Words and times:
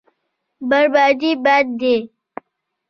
بربادي 0.69 1.31
بد 1.43 1.67
دی. 1.79 1.95